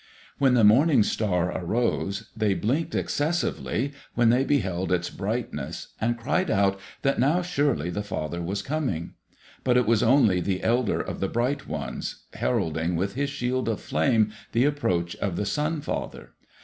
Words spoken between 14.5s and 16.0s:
the approach of the Sun